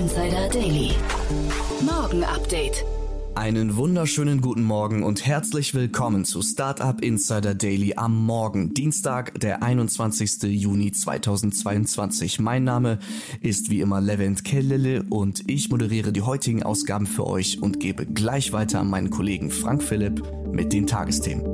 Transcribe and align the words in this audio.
Insider 0.00 0.48
Daily. 0.48 0.92
Morgen 1.82 2.24
Update. 2.24 2.86
Einen 3.34 3.76
wunderschönen 3.76 4.40
guten 4.40 4.62
Morgen 4.62 5.02
und 5.02 5.26
herzlich 5.26 5.74
willkommen 5.74 6.24
zu 6.24 6.40
Startup 6.40 6.98
Insider 7.02 7.54
Daily 7.54 7.92
am 7.96 8.16
Morgen, 8.24 8.72
Dienstag, 8.72 9.38
der 9.38 9.62
21. 9.62 10.44
Juni 10.44 10.90
2022. 10.92 12.40
Mein 12.40 12.64
Name 12.64 12.98
ist 13.42 13.68
wie 13.68 13.82
immer 13.82 14.00
Levent 14.00 14.42
Kellele 14.42 15.02
und 15.10 15.42
ich 15.50 15.68
moderiere 15.68 16.12
die 16.12 16.22
heutigen 16.22 16.62
Ausgaben 16.62 17.06
für 17.06 17.26
euch 17.26 17.60
und 17.60 17.78
gebe 17.78 18.06
gleich 18.06 18.54
weiter 18.54 18.80
an 18.80 18.88
meinen 18.88 19.10
Kollegen 19.10 19.50
Frank 19.50 19.82
Philipp 19.82 20.22
mit 20.50 20.72
den 20.72 20.86
Tagesthemen. 20.86 21.44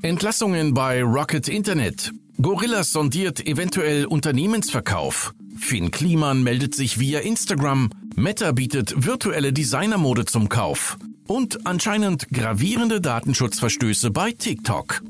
Entlassungen 0.00 0.74
bei 0.74 1.02
Rocket 1.02 1.48
Internet. 1.48 2.12
Gorillas 2.40 2.92
sondiert 2.92 3.46
eventuell 3.46 4.06
Unternehmensverkauf. 4.06 5.34
Finn 5.56 5.90
Kliman 5.90 6.42
meldet 6.42 6.74
sich 6.74 6.98
via 6.98 7.20
Instagram. 7.20 7.90
Meta 8.16 8.52
bietet 8.52 9.06
virtuelle 9.06 9.52
Designermode 9.52 10.24
zum 10.24 10.48
Kauf. 10.48 10.98
Und 11.26 11.66
anscheinend 11.66 12.28
gravierende 12.30 13.00
Datenschutzverstöße 13.00 14.10
bei 14.10 14.32
TikTok. 14.32 15.02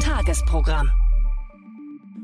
Tagesprogramm. 0.00 0.90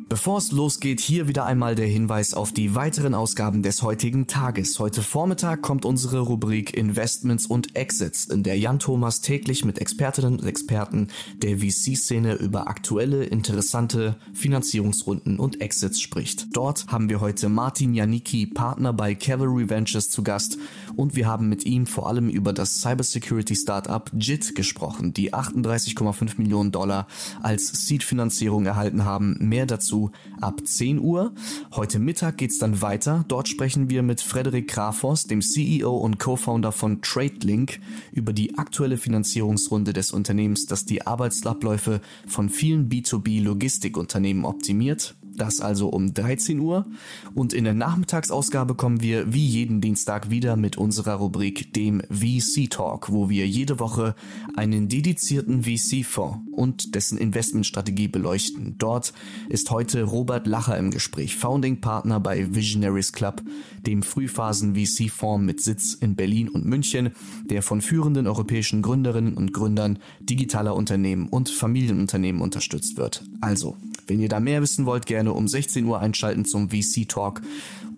Bevor 0.07 0.37
es 0.37 0.53
losgeht, 0.53 1.01
hier 1.01 1.29
wieder 1.29 1.47
einmal 1.47 1.75
der 1.75 1.87
Hinweis 1.87 2.35
auf 2.35 2.53
die 2.53 2.75
weiteren 2.75 3.15
Ausgaben 3.15 3.63
des 3.63 3.83
heutigen 3.83 4.27
Tages. 4.27 4.79
Heute 4.79 5.03
Vormittag 5.03 5.63
kommt 5.63 5.87
unsere 5.87 6.21
Rubrik 6.21 6.77
Investments 6.77 7.47
und 7.47 7.75
Exits, 7.75 8.27
in 8.27 8.43
der 8.43 8.59
Jan 8.59 8.79
Thomas 8.79 9.23
täglich 9.23 9.65
mit 9.65 9.79
Expertinnen 9.79 10.39
und 10.39 10.47
Experten 10.47 11.09
der 11.39 11.57
VC-Szene 11.59 12.35
über 12.35 12.69
aktuelle, 12.69 13.25
interessante 13.25 14.17
Finanzierungsrunden 14.35 15.39
und 15.39 15.63
Exits 15.63 16.03
spricht. 16.03 16.49
Dort 16.53 16.87
haben 16.89 17.09
wir 17.09 17.21
heute 17.21 17.49
Martin 17.49 17.95
Janicki, 17.95 18.47
Partner 18.47 18.93
bei 18.93 19.15
Cavalry 19.15 19.71
Ventures 19.71 20.11
zu 20.11 20.23
Gast 20.23 20.59
und 20.97 21.17
wir 21.17 21.27
haben 21.27 21.49
mit 21.49 21.65
ihm 21.65 21.87
vor 21.87 22.09
allem 22.09 22.29
über 22.29 22.53
das 22.53 22.81
Cybersecurity-Startup 22.81 24.11
JIT 24.19 24.55
gesprochen, 24.55 25.13
die 25.13 25.33
38,5 25.33 26.39
Millionen 26.39 26.73
Dollar 26.73 27.07
als 27.43 27.87
Seed-Finanzierung 27.87 28.67
erhalten 28.67 29.05
haben. 29.05 29.37
Mehr 29.41 29.67
dazu 29.67 30.11
ab 30.41 30.61
10 30.65 30.99
Uhr. 31.01 31.33
Heute 31.73 31.99
Mittag 31.99 32.39
geht's 32.39 32.59
dann 32.59 32.81
weiter. 32.83 33.25
Dort 33.29 33.49
sprechen 33.49 33.91
wir 33.91 34.03
mit 34.03 34.21
Frederik 34.21 34.69
Grafos, 34.69 35.25
dem 35.25 35.41
CEO 35.41 35.97
und 35.97 36.19
Co-Founder 36.19 36.73
von 36.73 37.03
TradeLink, 37.03 37.81
über 38.13 38.33
die 38.33 38.59
aktuelle 38.59 38.97
Finanzierungsrunde 38.97 39.93
des 39.93 40.13
Unternehmens, 40.13 40.67
das 40.67 40.85
die 40.85 41.07
Arbeitsabläufe 41.07 42.01
von 42.27 42.49
vielen 42.49 42.89
B2B-Logistikunternehmen 42.89 44.45
optimiert. 44.45 45.15
Das 45.37 45.61
also 45.61 45.89
um 45.89 46.15
13 46.15 46.61
Uhr. 46.61 46.87
Und 47.35 47.53
in 47.53 47.65
der 47.65 47.75
Nachmittagsausgabe 47.75 48.75
kommen 48.75 49.01
wir 49.01 49.33
wie 49.33 49.47
jeden 49.47 49.81
Dienstag 49.81 50.31
wieder 50.31 50.57
mit 50.57 50.79
unserer 50.79 51.15
Rubrik 51.15 51.73
dem 51.75 52.03
VC 52.11 52.71
Talk, 52.71 53.11
wo 53.11 53.29
wir 53.29 53.47
jede 53.47 53.81
Woche 53.81 54.15
einen 54.57 54.89
dedizierten 54.89 55.65
VC-Fonds 55.65 56.39
und 56.53 56.95
dessen 56.95 57.19
Investmentstrategie 57.19 58.09
beleuchten. 58.09 58.77
Dort 58.79 59.13
ist 59.49 59.71
heute 59.71 60.03
Robert 60.05 60.47
Lacher 60.47 60.79
im 60.79 60.91
Gespräch, 60.91 61.37
Founding 61.37 61.81
Partner 61.81 62.21
bei 62.21 62.55
Visionaries 62.55 63.13
Club, 63.13 63.43
dem 63.87 64.03
Frühphasen-VC-Fonds 64.03 65.45
mit 65.45 65.61
Sitz 65.61 65.95
in 65.95 66.15
Berlin 66.15 66.49
und 66.49 66.65
München, 66.65 67.11
der 67.45 67.63
von 67.63 67.81
führenden 67.81 68.27
europäischen 68.27 68.83
Gründerinnen 68.83 69.35
und 69.35 69.53
Gründern 69.53 69.99
digitaler 70.21 70.75
Unternehmen 70.77 71.29
und 71.29 71.49
Familienunternehmen 71.51 72.41
unterstützt 72.41 72.97
wird. 72.97 73.25
Also, 73.41 73.77
wenn 74.07 74.21
ihr 74.21 74.29
da 74.29 74.41
mehr 74.41 74.63
wissen 74.63 74.87
wollt, 74.87 75.07
gerne 75.07 75.33
um 75.33 75.49
16 75.49 75.85
Uhr 75.85 76.01
einschalten 76.01 76.45
zum 76.45 76.71
VC 76.71 77.09
Talk. 77.09 77.43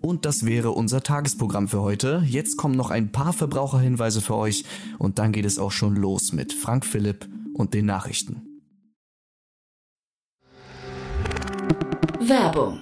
Und 0.01 0.25
das 0.25 0.45
wäre 0.45 0.71
unser 0.71 1.01
Tagesprogramm 1.01 1.67
für 1.67 1.81
heute. 1.81 2.23
Jetzt 2.25 2.57
kommen 2.57 2.75
noch 2.75 2.91
ein 2.91 3.11
paar 3.11 3.33
Verbraucherhinweise 3.33 4.21
für 4.21 4.35
euch 4.35 4.63
und 4.99 5.19
dann 5.19 5.31
geht 5.31 5.45
es 5.45 5.59
auch 5.59 5.71
schon 5.71 5.95
los 5.95 6.33
mit 6.33 6.53
Frank 6.53 6.85
Philipp 6.85 7.27
und 7.53 7.73
den 7.73 7.85
Nachrichten. 7.85 8.41
Werbung. 12.19 12.81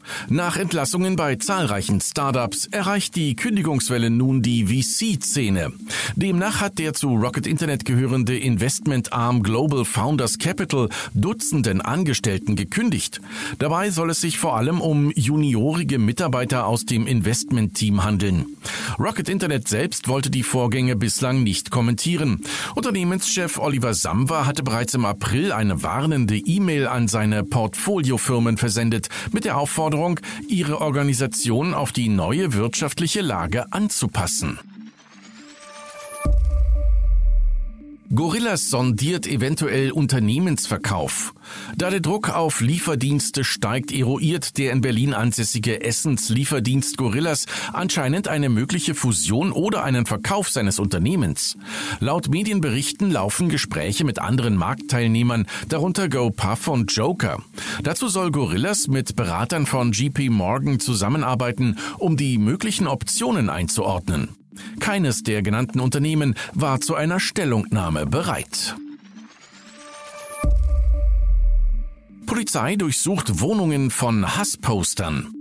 Nach 0.29 0.57
Entlassungen 0.57 1.15
bei 1.15 1.35
zahlreichen 1.35 2.01
Startups 2.01 2.67
erreicht 2.67 3.15
die 3.15 3.35
Kündigungswelle 3.35 4.09
nun 4.09 4.41
die 4.41 4.65
VC-Szene. 4.65 5.71
Demnach 6.15 6.61
hat 6.61 6.79
der 6.79 6.93
zu 6.93 7.15
Rocket 7.15 7.47
Internet 7.47 7.85
gehörende 7.85 8.37
Investmentarm 8.37 9.43
Global 9.43 9.85
Founders 9.85 10.37
Capital 10.37 10.89
Dutzenden 11.13 11.81
Angestellten 11.81 12.55
gekündigt. 12.55 13.21
Dabei 13.59 13.89
soll 13.91 14.09
es 14.09 14.21
sich 14.21 14.37
vor 14.37 14.57
allem 14.57 14.81
um 14.81 15.11
juniorige 15.11 15.99
Mitarbeiter 15.99 16.65
aus 16.65 16.85
dem 16.85 17.07
Investmentteam 17.07 18.03
handeln. 18.03 18.45
Rocket 18.99 19.29
Internet 19.29 19.67
selbst 19.67 20.07
wollte 20.07 20.29
die 20.29 20.43
Vorgänge 20.43 20.95
bislang 20.95 21.43
nicht 21.43 21.71
kommentieren. 21.71 22.41
Unternehmenschef 22.75 23.57
Oliver 23.57 23.93
Samwer 23.93 24.45
hatte 24.45 24.63
bereits 24.63 24.93
im 24.93 25.05
April 25.05 25.51
eine 25.51 25.83
warnende 25.83 26.37
E-Mail 26.37 26.87
an 26.87 27.07
seine 27.07 27.43
Portfoliofirmen 27.43 28.57
versendet 28.57 29.09
mit 29.31 29.45
der 29.45 29.57
Aufforderung, 29.57 30.00
ihre 30.47 30.81
Organisation 30.81 31.73
auf 31.73 31.91
die 31.91 32.09
neue 32.09 32.53
wirtschaftliche 32.53 33.21
Lage 33.21 33.71
anzupassen. 33.71 34.59
Gorillas 38.13 38.69
sondiert 38.69 39.25
eventuell 39.25 39.91
Unternehmensverkauf. 39.91 41.33
Da 41.77 41.89
der 41.89 42.01
Druck 42.01 42.29
auf 42.29 42.59
Lieferdienste 42.59 43.45
steigt, 43.45 43.93
eruiert 43.93 44.57
der 44.57 44.73
in 44.73 44.81
Berlin 44.81 45.13
ansässige 45.13 45.81
Essenslieferdienst 45.81 46.97
Gorillas 46.97 47.45
anscheinend 47.71 48.27
eine 48.27 48.49
mögliche 48.49 48.95
Fusion 48.95 49.53
oder 49.53 49.85
einen 49.85 50.05
Verkauf 50.05 50.49
seines 50.49 50.77
Unternehmens. 50.77 51.57
Laut 52.01 52.27
Medienberichten 52.27 53.11
laufen 53.11 53.47
Gespräche 53.47 54.03
mit 54.03 54.19
anderen 54.19 54.57
Marktteilnehmern, 54.57 55.47
darunter 55.69 56.09
GoPuff 56.09 56.67
und 56.67 56.91
Joker. 56.93 57.41
Dazu 57.81 58.09
soll 58.09 58.31
Gorillas 58.31 58.89
mit 58.89 59.15
Beratern 59.15 59.65
von 59.65 59.91
GP 59.91 60.29
Morgan 60.29 60.81
zusammenarbeiten, 60.81 61.77
um 61.97 62.17
die 62.17 62.37
möglichen 62.37 62.87
Optionen 62.87 63.49
einzuordnen. 63.49 64.40
Keines 64.79 65.23
der 65.23 65.41
genannten 65.41 65.79
Unternehmen 65.79 66.35
war 66.53 66.81
zu 66.81 66.95
einer 66.95 67.19
Stellungnahme 67.19 68.05
bereit. 68.05 68.75
Polizei 72.25 72.75
durchsucht 72.75 73.41
Wohnungen 73.41 73.91
von 73.91 74.37
Hasspostern. 74.37 75.40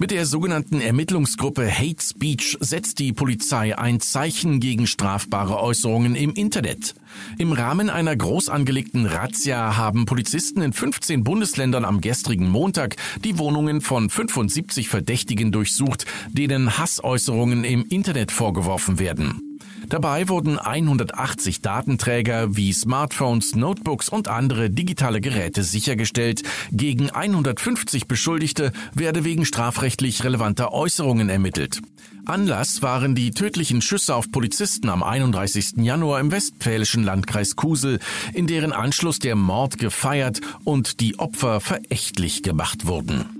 Mit 0.00 0.12
der 0.12 0.26
sogenannten 0.26 0.80
Ermittlungsgruppe 0.80 1.68
Hate 1.68 2.00
Speech 2.00 2.56
setzt 2.60 3.00
die 3.00 3.12
Polizei 3.12 3.76
ein 3.76 3.98
Zeichen 3.98 4.60
gegen 4.60 4.86
strafbare 4.86 5.60
Äußerungen 5.60 6.14
im 6.14 6.32
Internet. 6.34 6.94
Im 7.36 7.50
Rahmen 7.50 7.90
einer 7.90 8.14
groß 8.14 8.48
angelegten 8.48 9.06
Razzia 9.06 9.76
haben 9.76 10.06
Polizisten 10.06 10.62
in 10.62 10.72
15 10.72 11.24
Bundesländern 11.24 11.84
am 11.84 12.00
gestrigen 12.00 12.48
Montag 12.48 12.94
die 13.24 13.38
Wohnungen 13.38 13.80
von 13.80 14.08
75 14.08 14.88
Verdächtigen 14.88 15.50
durchsucht, 15.50 16.06
denen 16.28 16.78
Hassäußerungen 16.78 17.64
im 17.64 17.84
Internet 17.84 18.30
vorgeworfen 18.30 19.00
werden. 19.00 19.47
Dabei 19.88 20.28
wurden 20.28 20.58
180 20.58 21.62
Datenträger 21.62 22.56
wie 22.56 22.72
Smartphones, 22.72 23.54
Notebooks 23.54 24.08
und 24.08 24.28
andere 24.28 24.70
digitale 24.70 25.20
Geräte 25.20 25.62
sichergestellt. 25.62 26.42
Gegen 26.70 27.10
150 27.10 28.06
Beschuldigte 28.06 28.72
werde 28.94 29.24
wegen 29.24 29.44
strafrechtlich 29.44 30.24
relevanter 30.24 30.72
Äußerungen 30.72 31.28
ermittelt. 31.28 31.80
Anlass 32.26 32.82
waren 32.82 33.14
die 33.14 33.30
tödlichen 33.30 33.80
Schüsse 33.80 34.14
auf 34.14 34.30
Polizisten 34.30 34.90
am 34.90 35.02
31. 35.02 35.78
Januar 35.78 36.20
im 36.20 36.30
westfälischen 36.30 37.02
Landkreis 37.02 37.56
Kusel, 37.56 38.00
in 38.34 38.46
deren 38.46 38.72
Anschluss 38.72 39.18
der 39.18 39.34
Mord 39.34 39.78
gefeiert 39.78 40.40
und 40.64 41.00
die 41.00 41.18
Opfer 41.18 41.60
verächtlich 41.60 42.42
gemacht 42.42 42.86
wurden. 42.86 43.38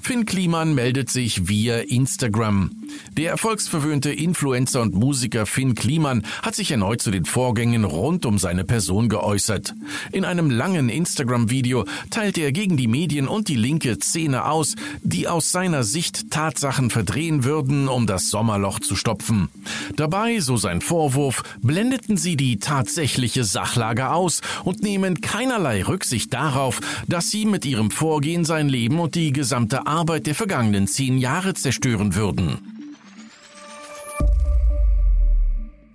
Finn 0.00 0.26
Kliman 0.26 0.74
meldet 0.74 1.10
sich 1.10 1.48
via 1.48 1.78
Instagram. 1.78 2.70
Der 3.16 3.30
erfolgsverwöhnte 3.30 4.10
Influencer 4.10 4.80
und 4.80 4.94
Musiker 4.94 5.44
Finn 5.44 5.74
Kliman 5.74 6.24
hat 6.42 6.54
sich 6.54 6.70
erneut 6.70 7.02
zu 7.02 7.10
den 7.10 7.26
Vorgängen 7.26 7.84
rund 7.84 8.24
um 8.24 8.38
seine 8.38 8.64
Person 8.64 9.08
geäußert. 9.08 9.74
In 10.12 10.24
einem 10.24 10.50
langen 10.50 10.88
Instagram-Video 10.88 11.84
teilt 12.10 12.38
er 12.38 12.52
gegen 12.52 12.76
die 12.76 12.88
Medien 12.88 13.28
und 13.28 13.48
die 13.48 13.56
linke 13.56 13.98
Szene 14.00 14.46
aus, 14.46 14.74
die 15.02 15.28
aus 15.28 15.52
seiner 15.52 15.84
Sicht 15.84 16.30
Tatsachen 16.30 16.88
verdrehen 16.88 17.44
würden, 17.44 17.88
um 17.88 18.06
das 18.06 18.30
Sommerloch 18.30 18.80
zu 18.80 18.96
stopfen. 18.96 19.48
Dabei, 19.96 20.40
so 20.40 20.56
sein 20.56 20.80
Vorwurf, 20.80 21.42
blendeten 21.60 22.16
sie 22.16 22.36
die 22.36 22.58
tatsächliche 22.58 23.44
Sachlage 23.44 24.10
aus 24.10 24.40
und 24.64 24.82
nehmen 24.82 25.20
keinerlei 25.20 25.82
Rücksicht 25.82 26.32
darauf, 26.32 26.80
dass 27.08 27.30
sie 27.30 27.44
mit 27.44 27.66
ihrem 27.66 27.90
Vorgehen 27.90 28.44
sein 28.44 28.68
Leben 28.68 28.98
und 29.00 29.14
die 29.14 29.32
gesamte 29.32 29.86
Arbeit 29.86 30.26
der 30.26 30.34
vergangenen 30.34 30.86
zehn 30.86 31.18
Jahre 31.18 31.54
zerstören 31.54 32.14
würden. 32.14 32.81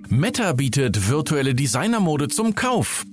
Meta 0.10 0.54
bietet 0.54 1.10
virtuelle 1.10 1.54
Designermode 1.54 2.30
zum 2.30 2.56
Kauf. 2.56 3.06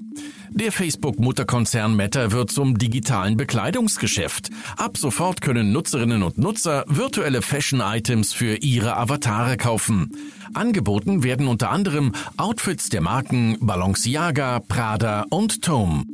Der 0.57 0.71
Facebook-Mutterkonzern 0.71 1.97
Meta 1.97 2.31
wird 2.31 2.53
zum 2.53 2.79
digitalen 2.79 3.37
Bekleidungsgeschäft. 3.37 4.51
Ab 4.77 4.97
sofort 4.97 5.41
können 5.41 5.73
Nutzerinnen 5.73 6.23
und 6.23 6.39
Nutzer 6.39 6.85
virtuelle 6.87 7.43
Fashion-Items 7.43 8.33
für 8.33 8.55
ihre 8.59 8.97
Avatare 8.97 9.57
kaufen. 9.57 10.13
Angeboten 10.55 11.25
werden 11.25 11.49
unter 11.49 11.71
anderem 11.71 12.13
Outfits 12.37 12.89
der 12.89 13.01
Marken 13.01 13.59
Balenciaga, 13.61 14.61
Prada 14.61 15.25
und 15.29 15.61
Tome. 15.63 16.05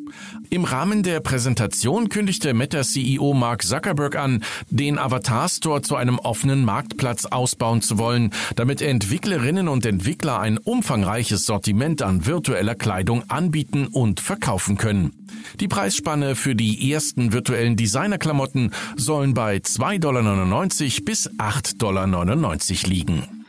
Im 0.48 0.64
Rahmen 0.64 1.02
der 1.02 1.20
Präsentation 1.20 2.08
kündigte 2.08 2.54
Meta-CEO 2.54 3.34
Mark 3.34 3.62
Zuckerberg 3.62 4.16
an, 4.16 4.42
den 4.68 4.98
Avatar 4.98 5.48
Store 5.48 5.82
zu 5.82 5.94
einem 5.94 6.18
offenen 6.18 6.64
Marktplatz 6.64 7.26
ausbauen 7.26 7.82
zu 7.82 7.98
wollen, 7.98 8.30
damit 8.56 8.82
Entwicklerinnen 8.82 9.68
und 9.68 9.86
Entwickler 9.86 10.40
ein 10.40 10.58
umfangreiches 10.58 11.46
Sortiment 11.46 12.02
an 12.02 12.26
virtueller 12.26 12.74
Kleidung 12.74 13.28
anbieten 13.28 13.86
und 13.86 14.20
verkaufen 14.30 14.76
können. 14.76 15.26
Die 15.58 15.66
Preisspanne 15.66 16.36
für 16.36 16.54
die 16.54 16.92
ersten 16.92 17.32
virtuellen 17.32 17.74
Designerklamotten 17.74 18.70
sollen 18.94 19.34
bei 19.34 19.56
2,99 19.56 19.98
Dollar 19.98 21.04
bis 21.04 21.28
8,99 21.30 21.74
Dollar 21.74 22.86
liegen. 22.86 23.44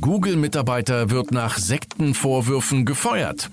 Google-Mitarbeiter 0.00 1.10
wird 1.10 1.30
nach 1.30 1.58
Sektenvorwürfen 1.58 2.84
gefeuert. 2.84 3.50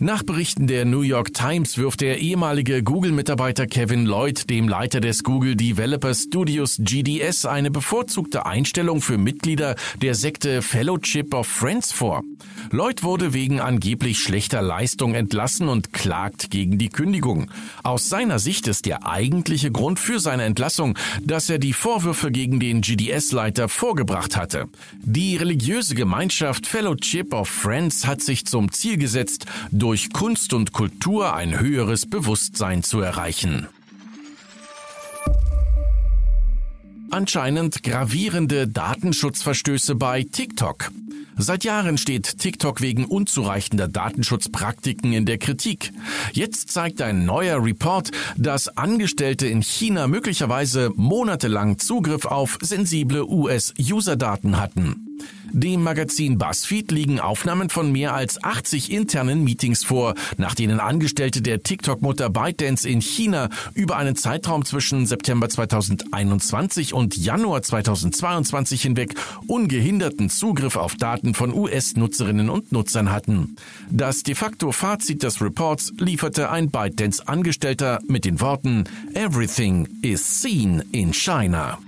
Nach 0.00 0.22
Berichten 0.22 0.68
der 0.68 0.84
New 0.84 1.00
York 1.00 1.34
Times 1.34 1.76
wirft 1.76 2.02
der 2.02 2.20
ehemalige 2.20 2.84
Google-Mitarbeiter 2.84 3.66
Kevin 3.66 4.06
Lloyd 4.06 4.48
dem 4.48 4.68
Leiter 4.68 5.00
des 5.00 5.24
Google 5.24 5.56
Developer 5.56 6.14
Studios 6.14 6.76
GDS 6.78 7.46
eine 7.46 7.72
bevorzugte 7.72 8.46
Einstellung 8.46 9.00
für 9.00 9.18
Mitglieder 9.18 9.74
der 10.00 10.14
Sekte 10.14 10.62
Fellowship 10.62 11.34
of 11.34 11.48
Friends 11.48 11.90
vor. 11.90 12.22
Lloyd 12.70 13.02
wurde 13.02 13.32
wegen 13.32 13.60
angeblich 13.60 14.20
schlechter 14.20 14.62
Leistung 14.62 15.14
entlassen 15.14 15.68
und 15.68 15.92
klagt 15.92 16.50
gegen 16.50 16.78
die 16.78 16.90
Kündigung. 16.90 17.50
Aus 17.82 18.08
seiner 18.08 18.38
Sicht 18.38 18.68
ist 18.68 18.86
der 18.86 19.04
eigentliche 19.04 19.72
Grund 19.72 19.98
für 19.98 20.20
seine 20.20 20.44
Entlassung, 20.44 20.96
dass 21.24 21.50
er 21.50 21.58
die 21.58 21.72
Vorwürfe 21.72 22.30
gegen 22.30 22.60
den 22.60 22.82
GDS-Leiter 22.82 23.68
vorgebracht 23.68 24.36
hatte. 24.36 24.68
Die 25.02 25.36
religiöse 25.36 25.96
Gemeinschaft 25.96 26.68
Fellowship 26.68 27.32
of 27.32 27.48
Friends 27.48 28.06
hat 28.06 28.22
sich 28.22 28.46
zum 28.46 28.70
Ziel 28.70 28.96
gesetzt, 28.96 29.46
Kunst 30.12 30.52
und 30.52 30.72
Kultur 30.72 31.34
ein 31.34 31.58
höheres 31.58 32.08
Bewusstsein 32.08 32.82
zu 32.82 33.00
erreichen. 33.00 33.66
Anscheinend 37.10 37.82
gravierende 37.82 38.68
Datenschutzverstöße 38.68 39.94
bei 39.94 40.24
TikTok. 40.24 40.90
Seit 41.38 41.64
Jahren 41.64 41.96
steht 41.96 42.38
TikTok 42.38 42.82
wegen 42.82 43.06
unzureichender 43.06 43.88
Datenschutzpraktiken 43.88 45.12
in 45.12 45.24
der 45.24 45.38
Kritik. 45.38 45.92
Jetzt 46.32 46.70
zeigt 46.70 47.00
ein 47.00 47.24
neuer 47.24 47.64
Report, 47.64 48.10
dass 48.36 48.76
Angestellte 48.76 49.46
in 49.46 49.62
China 49.62 50.06
möglicherweise 50.06 50.90
monatelang 50.96 51.78
Zugriff 51.78 52.26
auf 52.26 52.58
sensible 52.60 53.24
US-User-Daten 53.24 54.60
hatten. 54.60 55.07
Dem 55.52 55.82
Magazin 55.82 56.38
BuzzFeed 56.38 56.92
liegen 56.92 57.20
Aufnahmen 57.20 57.70
von 57.70 57.90
mehr 57.90 58.14
als 58.14 58.42
80 58.42 58.92
internen 58.92 59.44
Meetings 59.44 59.82
vor, 59.82 60.14
nach 60.36 60.54
denen 60.54 60.78
Angestellte 60.78 61.40
der 61.40 61.62
TikTok-Mutter 61.62 62.28
ByteDance 62.30 62.88
in 62.88 63.00
China 63.00 63.48
über 63.74 63.96
einen 63.96 64.14
Zeitraum 64.14 64.64
zwischen 64.64 65.06
September 65.06 65.48
2021 65.48 66.92
und 66.92 67.16
Januar 67.16 67.62
2022 67.62 68.82
hinweg 68.82 69.14
ungehinderten 69.46 70.28
Zugriff 70.28 70.76
auf 70.76 70.96
Daten 70.96 71.34
von 71.34 71.54
US-Nutzerinnen 71.54 72.50
und 72.50 72.72
Nutzern 72.72 73.10
hatten. 73.10 73.56
Das 73.90 74.22
de 74.22 74.34
facto 74.34 74.70
Fazit 74.70 75.22
des 75.22 75.40
Reports 75.40 75.92
lieferte 75.98 76.50
ein 76.50 76.70
ByteDance-Angestellter 76.70 78.00
mit 78.06 78.24
den 78.24 78.40
Worten 78.40 78.84
Everything 79.14 79.88
is 80.02 80.42
seen 80.42 80.82
in 80.92 81.12
China. 81.12 81.78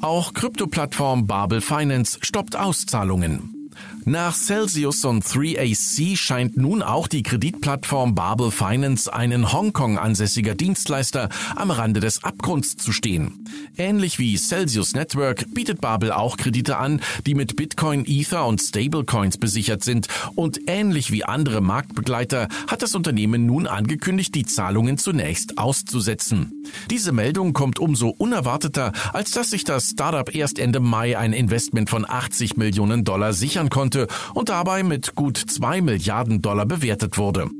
Auch 0.00 0.34
Krypto-Plattform 0.34 1.26
Babel 1.26 1.60
Finance 1.60 2.18
stoppt 2.22 2.56
Auszahlungen. 2.56 3.70
Nach 4.04 4.34
Celsius 4.34 5.04
und 5.04 5.24
3AC 5.24 6.16
scheint 6.16 6.56
nun 6.56 6.82
auch 6.82 7.08
die 7.08 7.22
Kreditplattform 7.22 8.14
Babel 8.14 8.50
Finance, 8.50 9.12
einen 9.12 9.52
Hongkong 9.52 9.98
ansässiger 9.98 10.54
Dienstleister, 10.54 11.28
am 11.56 11.70
Rande 11.70 12.00
des 12.00 12.22
Abgrunds 12.22 12.76
zu 12.76 12.92
stehen. 12.92 13.45
Ähnlich 13.78 14.18
wie 14.18 14.36
Celsius 14.38 14.94
Network 14.94 15.52
bietet 15.52 15.82
Babel 15.82 16.10
auch 16.10 16.38
Kredite 16.38 16.78
an, 16.78 17.02
die 17.26 17.34
mit 17.34 17.56
Bitcoin, 17.56 18.04
Ether 18.06 18.46
und 18.46 18.60
Stablecoins 18.60 19.36
besichert 19.36 19.84
sind 19.84 20.08
und 20.34 20.60
ähnlich 20.66 21.12
wie 21.12 21.24
andere 21.24 21.60
Marktbegleiter 21.60 22.48
hat 22.68 22.80
das 22.80 22.94
Unternehmen 22.94 23.44
nun 23.44 23.66
angekündigt, 23.66 24.34
die 24.34 24.46
Zahlungen 24.46 24.96
zunächst 24.96 25.58
auszusetzen. 25.58 26.64
Diese 26.90 27.12
Meldung 27.12 27.52
kommt 27.52 27.78
umso 27.78 28.08
unerwarteter, 28.08 28.92
als 29.12 29.32
dass 29.32 29.50
sich 29.50 29.64
das 29.64 29.90
Startup 29.90 30.34
erst 30.34 30.58
Ende 30.58 30.80
Mai 30.80 31.18
ein 31.18 31.34
Investment 31.34 31.90
von 31.90 32.08
80 32.08 32.56
Millionen 32.56 33.04
Dollar 33.04 33.34
sichern 33.34 33.68
konnte 33.68 34.06
und 34.32 34.48
dabei 34.48 34.84
mit 34.84 35.14
gut 35.14 35.36
zwei 35.36 35.82
Milliarden 35.82 36.40
Dollar 36.40 36.64
bewertet 36.64 37.18
wurde. 37.18 37.50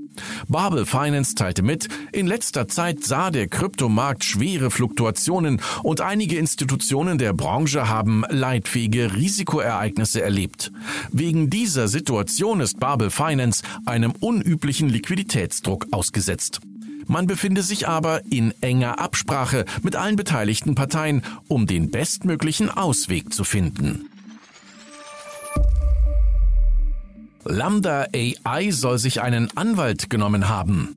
Babel 0.49 0.87
Finance 0.87 1.35
teilte 1.35 1.63
mit, 1.63 1.89
in 2.13 2.27
letzter 2.27 2.69
Zeit 2.69 3.05
sah 3.05 3.31
der 3.31 3.49
Kryptomarkt 3.49 4.25
schwere 4.25 4.71
Fluktuationen 4.71 5.61
und 5.83 6.01
einige 6.01 6.39
Institutionen 6.39 7.19
der 7.19 7.33
Branche 7.33 7.89
haben 7.89 8.25
leidfähige 8.29 9.15
Risikoereignisse 9.15 10.23
erlebt. 10.23 10.73
Wegen 11.13 11.51
dieser 11.51 11.89
Situation 11.89 12.61
ist 12.61 12.81
Babel 12.81 13.11
Finance 13.11 13.63
einem 13.85 14.13
unüblichen 14.21 14.89
Liquiditätsdruck 14.89 15.87
ausgesetzt. 15.91 16.61
Man 17.07 17.27
befinde 17.27 17.63
sich 17.63 17.87
aber 17.87 18.23
in 18.31 18.53
enger 18.61 18.99
Absprache 18.99 19.65
mit 19.83 19.95
allen 19.95 20.17
beteiligten 20.17 20.75
Parteien, 20.75 21.23
um 21.47 21.67
den 21.67 21.91
bestmöglichen 21.91 22.69
Ausweg 22.69 23.33
zu 23.33 23.45
finden. 23.45 24.09
Lambda 27.49 28.07
AI 28.15 28.71
soll 28.71 28.99
sich 28.99 29.23
einen 29.23 29.57
Anwalt 29.57 30.11
genommen 30.11 30.49
haben. 30.49 30.97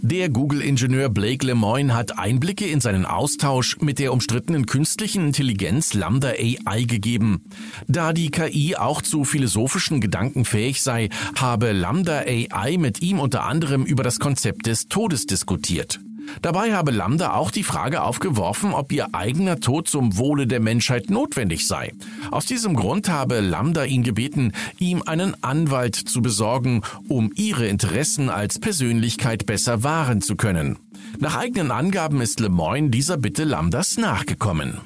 Der 0.00 0.30
Google-Ingenieur 0.30 1.10
Blake 1.10 1.44
Lemoine 1.46 1.94
hat 1.94 2.18
Einblicke 2.18 2.66
in 2.66 2.80
seinen 2.80 3.04
Austausch 3.04 3.76
mit 3.80 3.98
der 3.98 4.12
umstrittenen 4.12 4.64
künstlichen 4.64 5.26
Intelligenz 5.26 5.92
Lambda 5.92 6.30
AI 6.30 6.84
gegeben. 6.84 7.44
Da 7.86 8.12
die 8.12 8.30
KI 8.30 8.76
auch 8.76 9.02
zu 9.02 9.24
philosophischen 9.24 10.00
Gedanken 10.00 10.44
fähig 10.44 10.82
sei, 10.82 11.10
habe 11.36 11.72
Lambda 11.72 12.20
AI 12.20 12.78
mit 12.78 13.02
ihm 13.02 13.18
unter 13.18 13.44
anderem 13.44 13.84
über 13.84 14.02
das 14.02 14.18
Konzept 14.18 14.66
des 14.66 14.86
Todes 14.86 15.26
diskutiert. 15.26 16.00
Dabei 16.42 16.74
habe 16.74 16.90
Lambda 16.90 17.34
auch 17.34 17.50
die 17.50 17.64
Frage 17.64 18.02
aufgeworfen, 18.02 18.72
ob 18.72 18.92
ihr 18.92 19.14
eigener 19.14 19.60
Tod 19.60 19.88
zum 19.88 20.16
Wohle 20.16 20.46
der 20.46 20.60
Menschheit 20.60 21.10
notwendig 21.10 21.66
sei. 21.66 21.92
Aus 22.30 22.46
diesem 22.46 22.74
Grund 22.74 23.08
habe 23.08 23.40
Lambda 23.40 23.84
ihn 23.84 24.02
gebeten, 24.02 24.52
ihm 24.78 25.02
einen 25.04 25.42
Anwalt 25.42 25.96
zu 25.96 26.22
besorgen, 26.22 26.82
um 27.08 27.32
ihre 27.34 27.66
Interessen 27.66 28.28
als 28.28 28.58
Persönlichkeit 28.58 29.46
besser 29.46 29.82
wahren 29.82 30.22
zu 30.22 30.36
können. 30.36 30.78
Nach 31.18 31.36
eigenen 31.36 31.70
Angaben 31.70 32.20
ist 32.20 32.40
Lemoyne 32.40 32.90
dieser 32.90 33.16
Bitte 33.16 33.44
Lambdas 33.44 33.96
nachgekommen. 33.96 34.80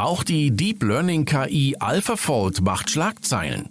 Auch 0.00 0.24
die 0.24 0.50
Deep 0.50 0.82
Learning 0.82 1.26
KI 1.26 1.76
AlphaFold 1.78 2.62
macht 2.62 2.88
Schlagzeilen. 2.88 3.68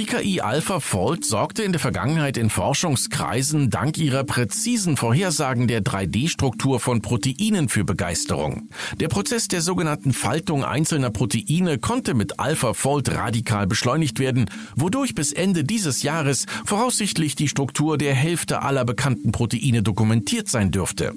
Die 0.00 0.06
KI 0.06 0.40
AlphaFold 0.40 1.26
sorgte 1.26 1.62
in 1.62 1.72
der 1.72 1.78
Vergangenheit 1.78 2.38
in 2.38 2.48
Forschungskreisen 2.48 3.68
dank 3.68 3.98
ihrer 3.98 4.24
präzisen 4.24 4.96
Vorhersagen 4.96 5.68
der 5.68 5.82
3D-Struktur 5.82 6.80
von 6.80 7.02
Proteinen 7.02 7.68
für 7.68 7.84
Begeisterung. 7.84 8.70
Der 8.98 9.08
Prozess 9.08 9.46
der 9.46 9.60
sogenannten 9.60 10.14
Faltung 10.14 10.64
einzelner 10.64 11.10
Proteine 11.10 11.76
konnte 11.76 12.14
mit 12.14 12.40
AlphaFold 12.40 13.10
radikal 13.10 13.66
beschleunigt 13.66 14.20
werden, 14.20 14.48
wodurch 14.74 15.14
bis 15.14 15.34
Ende 15.34 15.64
dieses 15.64 16.02
Jahres 16.02 16.46
voraussichtlich 16.64 17.34
die 17.34 17.48
Struktur 17.48 17.98
der 17.98 18.14
Hälfte 18.14 18.62
aller 18.62 18.86
bekannten 18.86 19.32
Proteine 19.32 19.82
dokumentiert 19.82 20.48
sein 20.48 20.70
dürfte. 20.70 21.12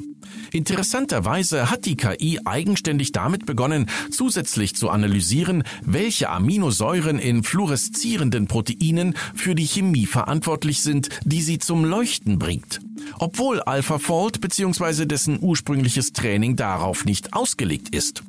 Interessanterweise 0.51 1.69
hat 1.69 1.85
die 1.85 1.95
KI 1.95 2.39
eigenständig 2.45 3.11
damit 3.11 3.45
begonnen, 3.45 3.87
zusätzlich 4.11 4.75
zu 4.75 4.89
analysieren, 4.89 5.63
welche 5.81 6.29
Aminosäuren 6.29 7.19
in 7.19 7.43
fluoreszierenden 7.43 8.47
Proteinen 8.47 9.15
für 9.35 9.55
die 9.55 9.67
Chemie 9.67 10.05
verantwortlich 10.05 10.81
sind, 10.81 11.09
die 11.23 11.41
sie 11.41 11.59
zum 11.59 11.85
Leuchten 11.85 12.39
bringt. 12.39 12.79
Obwohl 13.19 13.61
AlphaFold 13.61 14.41
bzw. 14.41 15.05
dessen 15.05 15.39
ursprüngliches 15.41 16.13
Training 16.13 16.55
darauf 16.55 17.05
nicht 17.05 17.33
ausgelegt 17.33 17.93
ist. 17.93 18.23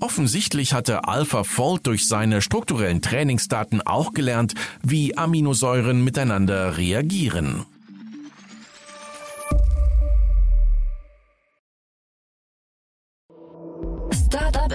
Offensichtlich 0.00 0.74
hatte 0.74 1.06
AlphaFold 1.06 1.86
durch 1.86 2.08
seine 2.08 2.42
strukturellen 2.42 3.02
Trainingsdaten 3.02 3.80
auch 3.82 4.12
gelernt, 4.12 4.54
wie 4.82 5.16
Aminosäuren 5.16 6.02
miteinander 6.02 6.76
reagieren. 6.76 7.64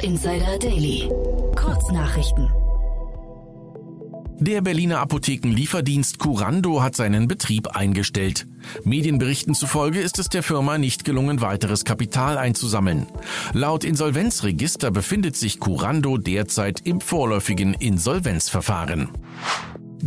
Insider 0.03 0.59
Daily. 0.59 1.09
Kurznachrichten. 1.55 2.49
Der 4.39 4.61
Berliner 4.61 4.99
Apothekenlieferdienst 4.99 6.19
Curando 6.19 6.83
hat 6.83 6.95
seinen 6.95 7.27
Betrieb 7.27 7.75
eingestellt. 7.75 8.45
Medienberichten 8.83 9.55
zufolge 9.55 9.99
ist 9.99 10.19
es 10.19 10.29
der 10.29 10.43
Firma 10.43 10.77
nicht 10.77 11.05
gelungen, 11.05 11.41
weiteres 11.41 11.85
Kapital 11.85 12.37
einzusammeln. 12.37 13.07
Laut 13.53 13.83
Insolvenzregister 13.83 14.91
befindet 14.91 15.35
sich 15.35 15.59
Curando 15.59 16.17
derzeit 16.17 16.81
im 16.83 17.01
vorläufigen 17.01 17.73
Insolvenzverfahren. 17.73 19.09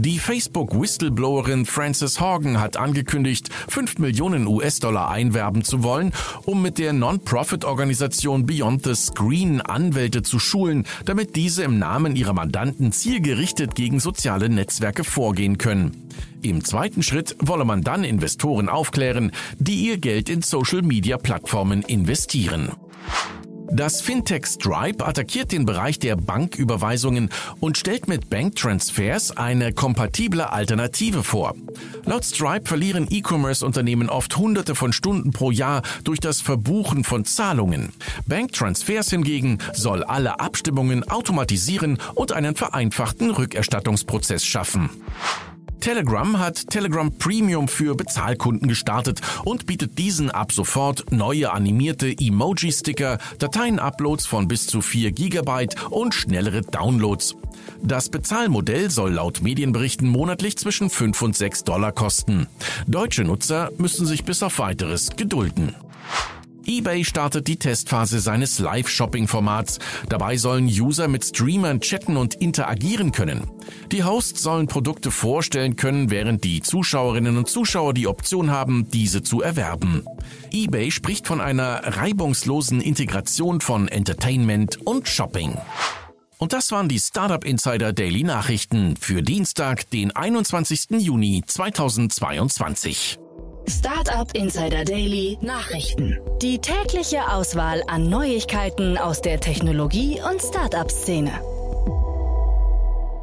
Die 0.03 0.19
Facebook-Whistleblowerin 0.19 1.67
Frances 1.67 2.21
Horgan 2.21 2.59
hat 2.59 2.79
angekündigt, 2.79 3.51
5 3.69 3.99
Millionen 3.99 4.47
US-Dollar 4.47 5.11
einwerben 5.11 5.63
zu 5.63 5.83
wollen, 5.83 6.15
um 6.47 6.63
mit 6.63 6.79
der 6.79 6.95
Non-Profit-Organisation 6.95 8.47
Beyond 8.47 8.85
the 8.85 8.95
Screen 8.95 9.61
Anwälte 9.61 10.23
zu 10.23 10.39
schulen, 10.39 10.87
damit 11.05 11.37
diese 11.37 11.65
im 11.65 11.79
Namen 11.79 12.17
ihrer 12.17 12.33
Mandanten 12.33 12.93
zielgerichtet 12.93 13.75
gegen 13.75 14.01
soziale 14.01 14.49
Netzwerke 14.49 15.05
vorgehen 15.05 15.59
können. 15.59 16.09
Im 16.41 16.65
zweiten 16.65 17.03
Schritt 17.03 17.37
wolle 17.39 17.67
man 17.67 17.83
dann 17.83 18.03
Investoren 18.03 18.71
aufklären, 18.71 19.33
die 19.59 19.87
ihr 19.87 19.99
Geld 19.99 20.31
in 20.31 20.41
Social-Media-Plattformen 20.41 21.83
investieren. 21.83 22.71
Das 23.73 24.01
Fintech 24.01 24.47
Stripe 24.47 25.07
attackiert 25.07 25.53
den 25.53 25.65
Bereich 25.65 25.99
der 25.99 26.17
Banküberweisungen 26.17 27.31
und 27.61 27.79
stellt 27.79 28.09
mit 28.09 28.29
Banktransfers 28.29 29.37
eine 29.37 29.73
kompatible 29.73 30.51
Alternative 30.51 31.23
vor. 31.23 31.55
Laut 32.05 32.25
Stripe 32.25 32.67
verlieren 32.67 33.07
E-Commerce-Unternehmen 33.09 34.09
oft 34.09 34.37
Hunderte 34.37 34.75
von 34.75 34.93
Stunden 34.93 35.31
pro 35.31 35.53
Jahr 35.53 35.83
durch 36.03 36.19
das 36.19 36.41
Verbuchen 36.41 37.05
von 37.05 37.25
Zahlungen. 37.25 37.93
Banktransfers 38.27 39.11
hingegen 39.11 39.59
soll 39.73 40.03
alle 40.03 40.41
Abstimmungen 40.41 41.09
automatisieren 41.09 41.99
und 42.15 42.33
einen 42.33 42.57
vereinfachten 42.57 43.31
Rückerstattungsprozess 43.31 44.45
schaffen. 44.45 44.91
Telegram 45.81 46.39
hat 46.39 46.69
Telegram 46.69 47.11
Premium 47.17 47.67
für 47.67 47.95
Bezahlkunden 47.95 48.69
gestartet 48.69 49.21
und 49.45 49.67
bietet 49.67 49.99
diesen 49.99 50.31
ab 50.31 50.53
sofort 50.53 51.11
neue 51.11 51.53
animierte 51.53 52.09
Emoji-Sticker, 52.09 53.19
Dateien-Uploads 53.39 54.27
von 54.27 54.47
bis 54.47 54.67
zu 54.67 54.83
4 54.83 55.13
GB 55.13 55.69
und 55.91 56.15
schnellere 56.15 56.61
Downloads. 56.61 57.35
Das 57.83 58.11
Bezahlmodell 58.11 58.91
soll 58.91 59.13
laut 59.13 59.43
Medienberichten 59.43 60.09
monatlich 60.09 60.59
zwischen 60.59 60.91
5 60.91 61.21
und 61.23 61.37
6 61.37 61.65
Dollar 61.65 61.93
kosten. 61.93 62.47
Deutsche 62.87 63.25
Nutzer 63.25 63.71
müssen 63.79 64.07
sich 64.07 64.25
bis 64.25 64.43
auf 64.43 64.59
weiteres 64.59 65.11
gedulden 65.17 65.75
eBay 66.71 67.05
startet 67.05 67.49
die 67.49 67.59
Testphase 67.59 68.21
seines 68.21 68.61
Live-Shopping-Formats. 68.61 69.81
Dabei 70.09 70.37
sollen 70.37 70.67
User 70.67 71.09
mit 71.09 71.25
Streamern 71.25 71.81
chatten 71.81 72.17
und 72.17 72.35
interagieren 72.35 73.11
können. 73.11 73.51
Die 73.91 74.05
Hosts 74.05 74.41
sollen 74.41 74.69
Produkte 74.69 75.11
vorstellen 75.11 75.75
können, 75.75 76.13
während 76.13 76.45
die 76.45 76.61
Zuschauerinnen 76.61 77.37
und 77.39 77.49
Zuschauer 77.49 77.93
die 77.93 78.07
Option 78.07 78.53
haben, 78.53 78.89
diese 78.89 79.25
zu 79.25 79.43
erwerben. 79.43 80.05
eBay 80.53 80.93
spricht 80.93 81.27
von 81.27 81.41
einer 81.41 81.81
reibungslosen 81.97 82.81
Integration 82.81 83.61
von 83.61 83.89
Entertainment 83.89 84.79
und 84.87 85.09
Shopping. 85.09 85.59
Und 86.39 86.53
das 86.53 86.71
waren 86.71 86.89
die 86.89 87.01
Startup 87.01 87.45
Insider 87.45 87.93
Daily 87.93 88.23
Nachrichten 88.23 88.95
für 88.97 89.23
Dienstag, 89.23 89.91
den 89.91 90.15
21. 90.15 91.01
Juni 91.01 91.43
2022. 91.45 93.19
Startup 93.69 94.31
Insider 94.35 94.85
Daily 94.85 95.39
Nachrichten. 95.41 96.19
Die 96.43 96.59
tägliche 96.59 97.31
Auswahl 97.31 97.83
an 97.87 98.09
Neuigkeiten 98.09 98.99
aus 98.99 99.21
der 99.21 99.41
Technologie- 99.41 100.21
und 100.29 100.41
Startup-Szene. 100.41 101.33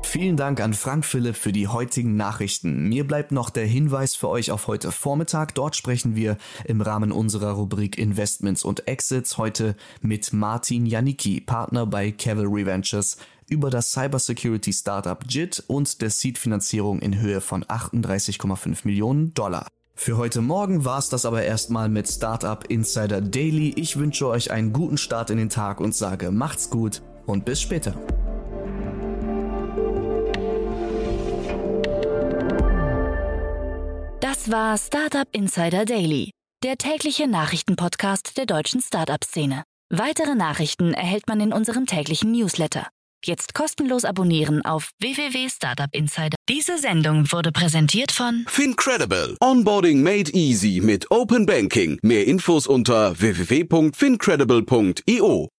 Vielen 0.03 0.37
Dank 0.37 0.61
an 0.61 0.73
Frank 0.73 1.05
Philipp 1.05 1.35
für 1.35 1.51
die 1.51 1.67
heutigen 1.67 2.15
Nachrichten. 2.15 2.87
Mir 2.87 3.05
bleibt 3.05 3.31
noch 3.31 3.49
der 3.49 3.65
Hinweis 3.65 4.15
für 4.15 4.29
euch 4.29 4.51
auf 4.51 4.67
heute 4.67 4.91
Vormittag. 4.91 5.53
Dort 5.53 5.75
sprechen 5.75 6.15
wir 6.15 6.37
im 6.63 6.81
Rahmen 6.81 7.11
unserer 7.11 7.51
Rubrik 7.51 7.97
Investments 7.97 8.63
und 8.63 8.87
Exits 8.87 9.37
heute 9.37 9.75
mit 10.01 10.31
Martin 10.31 10.85
Janicki, 10.85 11.41
Partner 11.41 11.85
bei 11.85 12.11
Cavalry 12.11 12.65
Ventures, 12.65 13.17
über 13.49 13.69
das 13.69 13.91
Cybersecurity 13.91 14.73
Startup 14.73 15.23
JIT 15.27 15.63
und 15.67 16.01
der 16.01 16.09
Seed-Finanzierung 16.09 16.99
in 16.99 17.19
Höhe 17.19 17.41
von 17.41 17.63
38,5 17.65 18.79
Millionen 18.85 19.33
Dollar. 19.33 19.67
Für 19.99 20.15
heute 20.17 20.41
Morgen 20.41 20.85
war 20.85 20.99
es 20.99 21.09
das 21.09 21.25
aber 21.25 21.41
erstmal 21.41 21.89
mit 21.89 22.07
Startup 22.07 22.63
Insider 22.69 23.19
Daily. 23.19 23.73
Ich 23.75 23.97
wünsche 23.97 24.27
euch 24.27 24.51
einen 24.51 24.71
guten 24.71 24.97
Start 24.97 25.31
in 25.31 25.37
den 25.37 25.49
Tag 25.49 25.81
und 25.81 25.95
sage 25.95 26.29
macht's 26.29 26.69
gut 26.69 27.01
und 27.25 27.45
bis 27.45 27.59
später. 27.59 27.93
Das 34.21 34.51
war 34.51 34.77
Startup 34.77 35.27
Insider 35.31 35.83
Daily, 35.83 36.29
der 36.63 36.77
tägliche 36.77 37.27
Nachrichtenpodcast 37.27 38.37
der 38.37 38.45
deutschen 38.45 38.81
Startup-Szene. 38.81 39.63
Weitere 39.89 40.35
Nachrichten 40.35 40.93
erhält 40.93 41.27
man 41.27 41.41
in 41.41 41.51
unserem 41.51 41.87
täglichen 41.87 42.31
Newsletter. 42.31 42.87
Jetzt 43.25 43.53
kostenlos 43.53 44.05
abonnieren 44.05 44.63
auf 44.63 44.91
www.startupinsider. 44.99 46.37
Diese 46.49 46.77
Sendung 46.77 47.29
wurde 47.31 47.51
präsentiert 47.51 48.11
von 48.11 48.45
Fincredible. 48.47 49.35
Onboarding 49.41 50.03
made 50.03 50.31
easy 50.33 50.79
mit 50.81 51.09
Open 51.11 51.45
Banking. 51.45 51.99
Mehr 52.01 52.25
Infos 52.25 52.65
unter 52.67 53.19
www.fincredible.io. 53.19 55.49